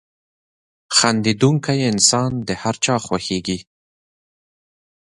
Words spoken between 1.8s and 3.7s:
انسان د هر چا خوښېږي.